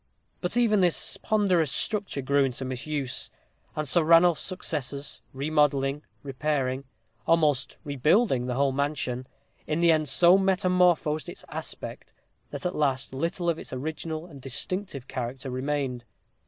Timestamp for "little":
13.13-13.47